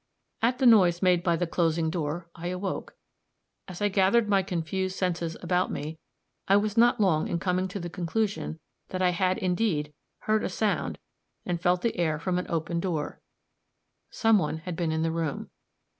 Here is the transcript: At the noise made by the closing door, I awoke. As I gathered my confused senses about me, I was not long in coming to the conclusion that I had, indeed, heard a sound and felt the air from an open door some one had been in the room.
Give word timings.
At 0.41 0.57
the 0.57 0.65
noise 0.65 1.03
made 1.03 1.21
by 1.21 1.35
the 1.35 1.45
closing 1.45 1.91
door, 1.91 2.27
I 2.33 2.47
awoke. 2.47 2.95
As 3.67 3.83
I 3.83 3.87
gathered 3.87 4.27
my 4.27 4.41
confused 4.41 4.95
senses 4.97 5.37
about 5.43 5.71
me, 5.71 5.99
I 6.47 6.57
was 6.57 6.75
not 6.75 6.99
long 6.99 7.27
in 7.27 7.37
coming 7.37 7.67
to 7.67 7.79
the 7.79 7.87
conclusion 7.87 8.59
that 8.89 9.03
I 9.03 9.11
had, 9.11 9.37
indeed, 9.37 9.93
heard 10.21 10.43
a 10.43 10.49
sound 10.49 10.97
and 11.45 11.61
felt 11.61 11.83
the 11.83 11.95
air 11.97 12.17
from 12.17 12.39
an 12.39 12.47
open 12.49 12.79
door 12.79 13.21
some 14.09 14.39
one 14.39 14.57
had 14.57 14.75
been 14.75 14.91
in 14.91 15.03
the 15.03 15.11
room. 15.11 15.51